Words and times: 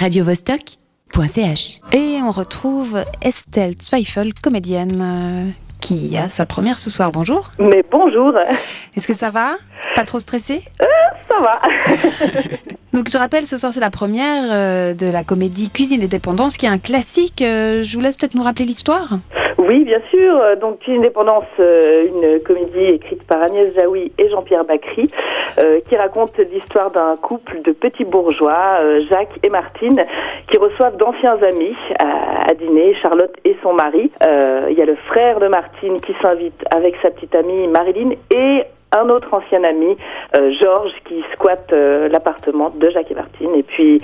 radiovostok.ch. 0.00 1.80
Et 1.92 2.18
on 2.22 2.30
retrouve 2.30 3.04
Estelle 3.20 3.74
Zweifel, 3.78 4.32
comédienne, 4.32 4.98
euh, 5.02 5.50
qui 5.80 6.16
a 6.16 6.30
sa 6.30 6.46
première 6.46 6.78
ce 6.78 6.88
soir. 6.88 7.12
Bonjour. 7.12 7.50
Mais 7.58 7.84
bonjour, 7.90 8.32
Est-ce 8.96 9.06
que 9.06 9.12
ça 9.12 9.28
va? 9.28 9.56
Pas 9.94 10.04
trop 10.04 10.18
stressé 10.18 10.64
ça 11.30 11.38
va. 11.40 11.60
Donc 12.92 13.08
je 13.10 13.16
rappelle, 13.18 13.46
ce 13.46 13.56
soir 13.56 13.72
c'est 13.72 13.80
la 13.80 13.90
première 13.90 14.44
euh, 14.50 14.94
de 14.94 15.06
la 15.06 15.22
comédie 15.22 15.70
Cuisine 15.70 16.02
et 16.02 16.08
dépendance, 16.08 16.56
qui 16.56 16.66
est 16.66 16.70
un 16.70 16.78
classique. 16.78 17.42
Euh, 17.42 17.84
je 17.84 17.96
vous 17.96 18.02
laisse 18.02 18.16
peut-être 18.16 18.34
nous 18.34 18.42
rappeler 18.42 18.64
l'histoire. 18.64 19.18
Oui, 19.60 19.84
bien 19.84 20.00
sûr. 20.10 20.56
Donc, 20.58 20.78
Cuisine 20.78 21.02
Indépendance, 21.02 21.44
euh, 21.58 22.06
une 22.06 22.40
comédie 22.42 22.94
écrite 22.94 23.22
par 23.24 23.42
Agnès 23.42 23.74
Jaoui 23.74 24.10
et 24.16 24.30
Jean-Pierre 24.30 24.64
Bacry, 24.64 25.10
euh, 25.58 25.80
qui 25.86 25.96
raconte 25.96 26.38
l'histoire 26.38 26.90
d'un 26.90 27.14
couple 27.16 27.60
de 27.60 27.72
petits 27.72 28.06
bourgeois, 28.06 28.78
euh, 28.80 29.02
Jacques 29.10 29.38
et 29.42 29.50
Martine, 29.50 30.02
qui 30.50 30.56
reçoivent 30.56 30.96
d'anciens 30.96 31.36
amis 31.42 31.76
à, 31.98 32.54
dîner, 32.54 32.94
Charlotte 33.02 33.36
et 33.44 33.54
son 33.62 33.74
mari. 33.74 34.10
Il 34.22 34.78
y 34.78 34.80
a 34.80 34.86
le 34.86 34.96
frère 35.08 35.40
de 35.40 35.48
Martine 35.48 36.00
qui 36.00 36.14
s'invite 36.22 36.64
avec 36.74 36.96
sa 37.02 37.10
petite 37.10 37.34
amie 37.34 37.68
Marilyn 37.68 38.12
et 38.34 38.62
un 38.92 39.08
autre 39.10 39.32
ancien 39.34 39.62
ami, 39.62 39.96
Georges, 40.58 40.94
qui 41.04 41.22
squatte 41.34 41.70
l'appartement 41.70 42.70
de 42.70 42.88
Jacques 42.90 43.10
et 43.10 43.14
Martine. 43.14 43.54
Et 43.54 43.62
puis, 43.62 44.00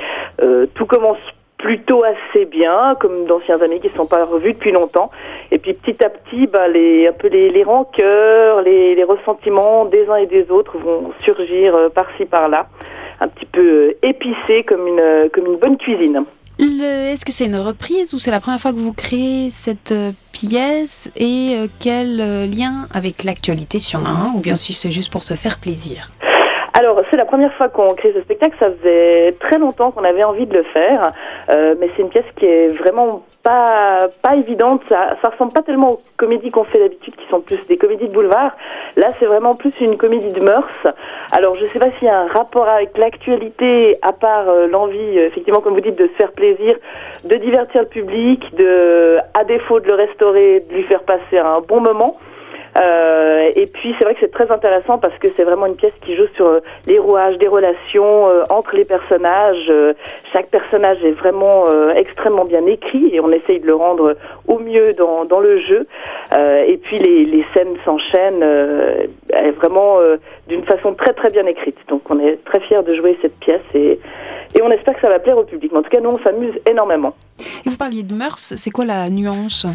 tout 0.75 0.87
commence 0.87 1.19
plutôt 1.67 2.05
assez 2.05 2.45
bien, 2.45 2.95
comme 3.01 3.27
d'anciens 3.27 3.61
amis 3.61 3.81
qui 3.81 3.89
ne 3.89 3.97
sont 3.97 4.07
pas 4.07 4.25
revus 4.25 4.53
depuis 4.53 4.71
longtemps. 4.71 5.11
Et 5.51 5.59
puis 5.59 5.75
petit 5.75 5.99
à 6.05 6.11
petit, 6.11 6.47
bah, 6.47 6.69
les, 6.69 7.09
un 7.09 7.13
peu 7.13 7.27
les, 7.27 7.51
les 7.51 7.65
rancœurs, 7.65 8.63
les, 8.63 8.95
les 8.95 9.03
ressentiments 9.03 9.85
des 9.85 10.09
uns 10.09 10.15
et 10.15 10.27
des 10.27 10.49
autres 10.53 10.79
vont 10.79 11.11
surgir 11.25 11.75
euh, 11.75 11.89
par-ci 11.89 12.25
par-là, 12.25 12.69
un 13.19 13.27
petit 13.27 13.47
peu 13.47 13.67
euh, 13.67 13.99
épicés 14.05 14.63
comme 14.63 14.87
une, 14.87 15.01
euh, 15.01 15.29
comme 15.33 15.47
une 15.47 15.57
bonne 15.57 15.77
cuisine. 15.77 16.25
Est-ce 16.61 17.25
que 17.25 17.33
c'est 17.33 17.47
une 17.47 17.57
reprise 17.57 18.15
ou 18.15 18.19
c'est 18.19 18.31
la 18.31 18.39
première 18.39 18.61
fois 18.61 18.71
que 18.71 18.79
vous 18.79 18.93
créez 18.93 19.51
cette 19.51 19.93
pièce? 20.33 21.11
Et 21.17 21.57
quel 21.81 22.17
lien 22.17 22.87
avec 22.95 23.25
l'actualité, 23.25 23.81
si 23.81 23.97
y 23.97 23.99
en 23.99 24.05
a 24.05 24.09
un, 24.09 24.37
ou 24.37 24.41
bien 24.41 24.55
si 24.55 24.73
c'est 24.73 24.93
juste 24.93 25.11
pour 25.11 25.23
se 25.23 25.35
faire 25.35 25.59
plaisir? 25.59 26.13
Alors, 26.79 27.01
c'est 27.11 27.17
la 27.17 27.25
première 27.25 27.53
fois 27.55 27.69
qu'on 27.71 27.95
crée 27.95 28.13
ce 28.15 28.21
spectacle. 28.21 28.55
Ça 28.61 28.71
faisait 28.71 29.35
très 29.41 29.59
longtemps 29.59 29.91
qu'on 29.91 30.05
avait 30.05 30.25
envie 30.25 30.47
de 30.47 30.53
le 30.53 30.63
faire, 30.63 31.13
Euh, 31.51 31.75
mais 31.79 31.91
c'est 31.95 32.03
une 32.03 32.09
pièce 32.09 32.25
qui 32.37 32.47
est 32.47 32.69
vraiment 32.79 33.23
pas 33.43 34.09
pas 34.23 34.35
évidente. 34.35 34.83
Ça, 34.89 35.17
ça 35.23 35.29
ressemble 35.29 35.53
pas 35.53 35.63
tellement 35.63 35.93
aux 35.93 36.01
comédies 36.17 36.51
qu'on 36.51 36.65
fait 36.65 36.81
d'habitude, 36.81 37.15
qui 37.15 37.27
sont 37.29 37.41
plus 37.41 37.65
des 37.69 37.77
comédies 37.77 38.09
de 38.09 38.13
boulevard. 38.13 38.57
Là, 38.97 39.09
c'est 39.19 39.27
vraiment 39.27 39.55
plus 39.55 39.73
une 39.81 39.97
comédie 39.97 40.33
de 40.33 40.41
mœurs. 40.41 40.87
Alors, 41.31 41.55
je 41.55 41.67
sais 41.67 41.79
pas 41.79 41.91
s'il 41.93 42.09
y 42.09 42.11
a 42.11 42.21
un 42.21 42.27
rapport 42.27 42.69
avec 42.69 42.99
l'actualité, 42.99 43.99
à 44.03 44.13
part 44.13 44.49
euh, 44.49 44.67
l'envie, 44.67 45.19
euh, 45.19 45.27
effectivement, 45.29 45.61
comme 45.61 45.75
vous 45.75 45.81
dites, 45.81 45.99
de 45.99 46.09
se 46.09 46.15
faire 46.15 46.33
plaisir, 46.33 46.77
de 47.25 47.37
divertir 47.37 47.83
le 47.83 47.89
public, 47.89 48.43
de, 48.57 49.19
à 49.35 49.45
défaut 49.45 49.79
de 49.79 49.87
le 49.87 49.95
restaurer, 49.95 50.65
de 50.69 50.75
lui 50.75 50.83
faire 50.85 51.03
passer 51.05 51.39
un 51.39 51.61
bon 51.61 51.81
moment. 51.81 52.19
Euh, 52.79 53.51
et 53.55 53.67
puis 53.67 53.95
c'est 53.99 54.05
vrai 54.05 54.15
que 54.15 54.21
c'est 54.21 54.33
très 54.33 54.51
intéressant 54.51 54.99
parce 54.99 55.17
que 55.19 55.29
c'est 55.37 55.45
vraiment 55.45 55.67
une 55.67 55.77
pièce 55.77 55.95
qui 56.05 56.15
joue 56.15 56.27
sur 56.35 56.47
euh, 56.47 56.61
les 56.87 56.99
rouages 56.99 57.39
des 57.39 57.49
relations 57.49 58.29
euh, 58.29 58.43
entre 58.51 58.77
les 58.77 58.85
personnages. 58.85 59.67
Euh, 59.71 59.95
chaque 60.33 60.49
personnage 60.49 61.03
est 61.03 61.13
vraiment 61.13 61.65
extrêmement 61.95 62.45
bien 62.45 62.67
écrit 62.67 63.09
et 63.13 63.21
on 63.21 63.31
essaye 63.31 63.61
de 63.61 63.67
le 63.67 63.75
rendre 63.75 64.17
au 64.47 64.59
mieux 64.59 64.93
dans, 64.93 65.25
dans 65.25 65.41
le 65.41 65.61
jeu. 65.61 65.87
Et 66.67 66.77
puis 66.77 66.99
les, 66.99 67.25
les 67.25 67.45
scènes 67.55 67.77
s'enchaînent 67.85 68.45
vraiment 69.61 69.99
d'une 70.49 70.65
façon 70.65 70.95
très 70.95 71.15
très 71.15 71.31
bien 71.31 71.47
écrite. 71.47 71.79
Donc 71.89 72.03
on 72.11 72.19
est 72.21 72.45
très 72.45 72.61
fiers 72.61 72.83
de 72.83 72.95
jouer 72.95 73.19
cette 73.23 73.39
pièce 73.39 73.63
et, 73.75 73.99
et 74.55 74.63
on 74.63 74.71
espère 74.71 74.95
que 74.95 75.01
ça 75.01 75.09
va 75.09 75.19
plaire 75.19 75.39
au 75.39 75.45
public. 75.45 75.73
Mais 75.73 75.79
en 75.79 75.83
tout 75.83 75.91
cas 75.91 76.01
nous 76.01 76.11
on 76.11 76.19
s'amuse 76.19 76.55
énormément. 76.69 77.15
Et 77.65 77.71
vous 77.71 77.79
parliez 77.79 78.03
de 78.03 78.15
mœurs, 78.15 78.55
c'est 78.57 78.71
quoi 78.71 78.85
la 78.85 79.09
nuance? 79.09 79.67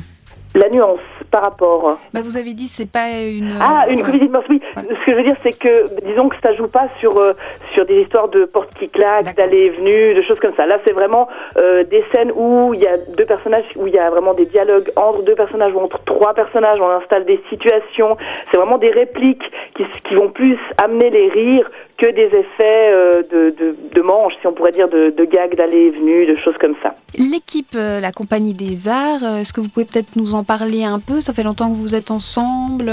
La 0.54 0.70
nuance 0.70 1.00
par 1.32 1.42
rapport 1.42 1.98
bah, 2.14 2.20
Vous 2.24 2.38
avez 2.38 2.54
dit 2.54 2.68
c'est 2.68 2.90
pas 2.90 3.08
une... 3.10 3.54
Ah, 3.60 3.86
une 3.90 3.98
ouais. 3.98 4.04
comédie 4.04 4.28
de 4.28 4.32
mœurs, 4.32 4.46
oui. 4.50 4.62
Ce 4.76 4.82
que 5.06 5.12
je 5.12 5.16
veux 5.16 5.24
dire, 5.24 5.36
c'est 5.44 5.58
que, 5.58 5.88
disons 6.06 6.30
que 6.30 6.36
ça 6.44 6.54
joue 6.54 6.68
pas 6.68 6.88
sur 7.00 7.18
euh, 7.18 7.34
sur 7.74 7.86
des 7.86 8.02
histoires 8.02 8.28
de 8.28 8.46
porte 8.46 8.74
qui 8.76 8.90
claquent, 8.90 9.36
d'aller 9.36 9.58
et 9.58 9.70
venue, 9.70 10.14
de 10.14 10.22
choses 10.22 10.40
comme 10.40 10.54
ça. 10.56 10.66
Là, 10.66 10.78
c'est 10.86 10.94
vraiment 10.94 11.28
euh, 11.58 11.84
des 11.84 12.04
scènes 12.14 12.32
où 12.36 12.74
il 12.74 12.82
y 12.82 12.88
a 12.88 12.98
deux 13.18 13.26
personnages, 13.26 13.64
où 13.76 13.88
il 13.88 13.94
y 13.94 14.00
a 14.00 14.10
vraiment 14.10 14.34
des 14.34 14.46
dialogues 14.46 14.92
entre 14.96 15.24
deux 15.24 15.36
personnages 15.36 15.74
ou 15.74 15.80
entre 15.80 16.04
trois 16.04 16.34
personnages. 16.34 16.80
On 16.82 16.90
installe 16.90 17.26
des 17.26 17.42
situations. 17.50 18.18
C'est 18.52 18.58
vraiment 18.58 18.78
des 18.78 18.92
répliques 18.92 19.44
qui, 19.76 19.84
qui 20.08 20.16
vont 20.16 20.30
plus 20.30 20.58
amener 20.78 21.10
les 21.10 21.30
rires 21.30 21.70
que 21.98 22.12
des 22.12 22.36
effets 22.36 22.92
euh, 22.92 23.22
de, 23.32 23.54
de, 23.56 23.76
de 23.94 24.02
manches, 24.02 24.34
si 24.42 24.48
on 24.48 24.54
pourrait 24.54 24.72
dire, 24.72 24.90
de, 24.90 25.14
de 25.16 25.26
gags 25.26 25.56
d'aller 25.56 25.86
et 25.86 25.90
venue, 25.92 26.26
de 26.26 26.36
choses 26.36 26.58
comme 26.60 26.74
ça. 26.82 26.96
L'équipe, 27.16 27.76
euh, 27.76 28.00
la 28.00 28.12
Compagnie 28.12 28.56
des 28.56 28.88
Arts, 28.88 29.24
euh, 29.24 29.38
est-ce 29.38 29.54
que 29.54 29.62
vous 29.62 29.70
pouvez 29.70 29.86
peut-être 29.86 30.16
nous 30.16 30.34
en 30.34 30.44
parler 30.44 30.84
un 30.84 31.00
peu? 31.00 31.21
Ça 31.22 31.34
fait 31.34 31.44
longtemps 31.44 31.70
que 31.70 31.76
vous 31.76 31.94
êtes 31.94 32.10
ensemble. 32.10 32.92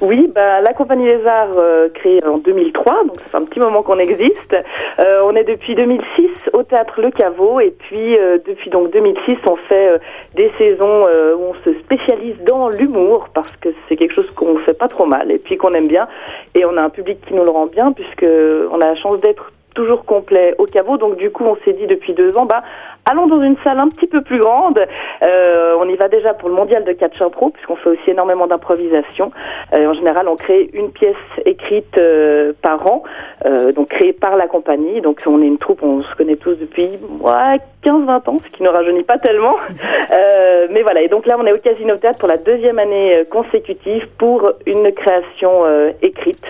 Oui, 0.00 0.30
bah, 0.32 0.60
la 0.60 0.72
Compagnie 0.72 1.06
des 1.06 1.26
Arts, 1.26 1.56
euh, 1.56 1.88
créée 1.88 2.24
en 2.24 2.38
2003, 2.38 3.04
donc 3.04 3.20
ça 3.20 3.26
fait 3.30 3.36
un 3.38 3.44
petit 3.44 3.58
moment 3.58 3.82
qu'on 3.82 3.98
existe. 3.98 4.54
Euh, 5.00 5.20
on 5.24 5.34
est 5.34 5.42
depuis 5.42 5.74
2006 5.74 6.28
au 6.52 6.62
théâtre 6.62 7.00
Le 7.00 7.10
Caveau, 7.10 7.58
et 7.58 7.74
puis 7.76 8.16
euh, 8.16 8.38
depuis 8.46 8.70
donc 8.70 8.92
2006, 8.92 9.38
on 9.48 9.56
fait 9.56 10.00
des 10.34 10.52
saisons 10.58 11.06
où 11.06 11.42
on 11.50 11.54
se 11.64 11.76
spécialise 11.80 12.36
dans 12.46 12.68
l'humour 12.68 13.28
parce 13.34 13.50
que 13.56 13.70
c'est 13.88 13.96
quelque 13.96 14.14
chose 14.14 14.30
qu'on 14.36 14.58
fait 14.58 14.74
pas 14.74 14.88
trop 14.88 15.06
mal 15.06 15.32
et 15.32 15.38
puis 15.38 15.56
qu'on 15.56 15.74
aime 15.74 15.88
bien, 15.88 16.06
et 16.54 16.64
on 16.64 16.76
a 16.76 16.82
un 16.82 16.90
public 16.90 17.18
qui 17.26 17.34
nous 17.34 17.44
le 17.44 17.50
rend 17.50 17.66
bien 17.66 17.92
puisque 17.92 18.26
on 18.70 18.80
a 18.80 18.86
la 18.86 18.96
chance 18.96 19.20
d'être 19.20 19.50
toujours 19.76 20.04
complet 20.04 20.54
au 20.58 20.64
caveau. 20.64 20.96
Donc 20.96 21.16
du 21.16 21.30
coup, 21.30 21.44
on 21.44 21.56
s'est 21.64 21.74
dit 21.74 21.86
depuis 21.86 22.14
deux 22.14 22.36
ans, 22.36 22.46
bah 22.46 22.62
allons 23.04 23.26
dans 23.26 23.42
une 23.42 23.56
salle 23.62 23.78
un 23.78 23.88
petit 23.88 24.06
peu 24.06 24.22
plus 24.22 24.40
grande. 24.40 24.80
Euh, 25.22 25.76
on 25.78 25.88
y 25.88 25.94
va 25.94 26.08
déjà 26.08 26.34
pour 26.34 26.48
le 26.48 26.54
mondial 26.54 26.82
de 26.84 26.92
catch 26.92 27.20
impro 27.20 27.50
puisqu'on 27.50 27.76
fait 27.76 27.90
aussi 27.90 28.10
énormément 28.10 28.46
d'improvisation. 28.46 29.30
Euh, 29.74 29.86
en 29.86 29.92
général, 29.92 30.26
on 30.28 30.36
crée 30.36 30.70
une 30.72 30.90
pièce 30.90 31.14
écrite 31.44 31.98
euh, 31.98 32.52
par 32.62 32.84
an, 32.90 33.02
euh, 33.44 33.70
donc 33.72 33.88
créée 33.88 34.14
par 34.14 34.36
la 34.36 34.48
compagnie. 34.48 35.00
Donc 35.02 35.22
on 35.26 35.40
est 35.42 35.46
une 35.46 35.58
troupe, 35.58 35.82
on 35.82 36.02
se 36.02 36.14
connaît 36.16 36.36
tous 36.36 36.54
depuis 36.54 36.88
ouais, 37.20 37.58
15-20 37.84 38.30
ans, 38.30 38.38
ce 38.44 38.56
qui 38.56 38.62
ne 38.62 38.68
rajeunit 38.68 39.04
pas 39.04 39.18
tellement. 39.18 39.56
Euh, 40.08 40.68
mais 40.70 40.82
voilà, 40.82 41.02
et 41.02 41.08
donc 41.08 41.26
là, 41.26 41.34
on 41.38 41.46
est 41.46 41.52
au 41.52 41.58
Casino 41.58 41.96
Théâtre 41.96 42.20
pour 42.20 42.28
la 42.28 42.36
deuxième 42.36 42.78
année 42.78 43.16
euh, 43.16 43.24
consécutive 43.24 44.06
pour 44.18 44.52
une 44.64 44.92
création 44.92 45.64
euh, 45.64 45.90
écrite, 46.00 46.44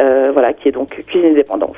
euh, 0.00 0.30
voilà, 0.32 0.52
qui 0.52 0.68
est 0.68 0.72
donc 0.72 1.02
Cuisine 1.06 1.32
Indépendance. 1.32 1.76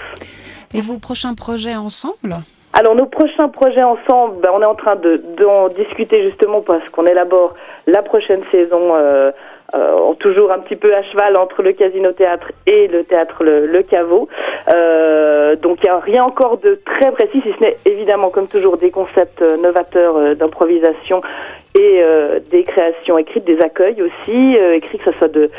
Et 0.74 0.80
vos 0.80 0.98
prochains 0.98 1.34
projets 1.34 1.76
ensemble? 1.76 2.42
Alors 2.76 2.96
nos 2.96 3.06
prochains 3.06 3.48
projets 3.48 3.84
ensemble, 3.84 4.40
ben, 4.40 4.50
on 4.52 4.60
est 4.60 4.64
en 4.64 4.74
train 4.74 4.96
de 4.96 5.22
d'en 5.38 5.68
discuter 5.68 6.24
justement 6.24 6.60
parce 6.60 6.86
qu'on 6.88 7.06
élabore 7.06 7.54
la 7.86 8.02
prochaine 8.02 8.42
saison, 8.50 8.96
euh, 8.96 9.30
euh, 9.76 10.14
toujours 10.18 10.50
un 10.50 10.58
petit 10.58 10.74
peu 10.74 10.92
à 10.92 11.04
cheval 11.04 11.36
entre 11.36 11.62
le 11.62 11.72
Casino 11.72 12.10
Théâtre 12.10 12.50
et 12.66 12.88
le 12.88 13.04
théâtre 13.04 13.44
Le, 13.44 13.66
le 13.66 13.82
Caveau. 13.84 14.28
Euh, 14.74 15.54
donc 15.54 15.78
il 15.82 15.84
n'y 15.84 15.90
a 15.90 16.00
rien 16.00 16.24
encore 16.24 16.58
de 16.58 16.80
très 16.84 17.12
précis, 17.12 17.40
si 17.42 17.52
ce 17.56 17.60
n'est 17.62 17.76
évidemment 17.84 18.30
comme 18.30 18.48
toujours 18.48 18.76
des 18.76 18.90
concepts 18.90 19.42
euh, 19.42 19.56
novateurs 19.56 20.16
euh, 20.16 20.34
d'improvisation 20.34 21.22
et 21.76 22.00
euh, 22.02 22.40
des 22.50 22.64
créations 22.64 23.18
écrites, 23.18 23.44
des 23.44 23.60
accueils 23.60 24.00
aussi, 24.02 24.56
euh, 24.56 24.74
écrits 24.74 24.98
que 24.98 25.12
ce 25.12 25.18
soit 25.18 25.28
de, 25.28 25.50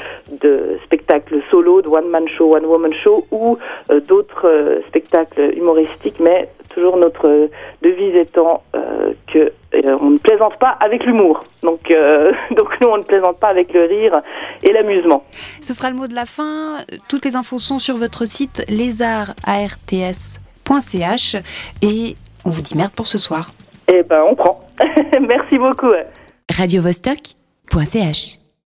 de 0.42 0.80
spectacles 0.84 1.42
solo, 1.50 1.82
de 1.82 1.88
one-man 1.90 2.28
show, 2.28 2.56
one-woman 2.56 2.94
show 2.94 3.26
ou 3.32 3.58
euh, 3.90 4.00
d'autres 4.02 4.48
euh, 4.48 4.82
spectacles 4.88 5.54
humoristiques, 5.56 6.20
mais 6.20 6.50
toujours 6.76 6.98
notre 6.98 7.28
euh, 7.28 7.48
devise 7.82 8.16
étant 8.16 8.62
euh, 8.76 9.14
que 9.34 9.40
euh, 9.40 9.98
on 10.02 10.12
ne 10.12 10.18
plaisante 10.20 10.60
pas 10.60 10.78
avec 10.80 11.04
l'humour. 11.06 11.44
Donc, 11.64 11.90
euh, 11.90 12.32
donc 12.56 12.80
nous, 12.82 12.88
on 12.88 12.98
ne 12.98 13.04
plaisante 13.04 13.40
pas 13.40 13.48
avec 13.48 13.74
le 13.74 13.86
rire 13.86 14.22
et 14.62 14.72
l'amusement. 14.72 15.24
Ce 15.62 15.74
sera 15.74 15.90
le 15.90 15.96
mot 15.96 16.06
de 16.08 16.14
la 16.14 16.26
fin. 16.26 16.76
Toutes 17.08 17.26
les 17.26 17.36
infos 17.36 17.58
sont 17.60 17.80
sur 17.80 17.98
votre 17.98 18.26
site 18.26 18.64
lézardarts.ch 18.70 21.36
et 21.82 22.16
on 22.44 22.50
vous 22.50 22.62
dit 22.62 22.78
merde 22.78 22.92
pour 22.92 23.08
ce 23.08 23.18
soir. 23.18 23.50
Eh 23.88 24.04
ben, 24.04 24.24
on 24.30 24.36
prend. 24.36 24.62
Merci 25.20 25.58
beaucoup. 25.58 25.90
radiovostok.ch 26.56 28.45